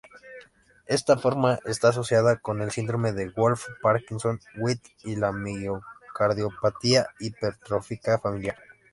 Esta 0.87 1.15
forma 1.15 1.59
está 1.65 1.89
asociada 1.89 2.39
con 2.39 2.59
el 2.63 2.71
síndrome 2.71 3.11
de 3.11 3.29
Wolff-Parkinson-White 3.29 4.89
y 5.03 5.15
la 5.17 5.31
miocardiopatía 5.31 7.05
hipertrófica 7.19 8.17
familiar. 8.17 8.57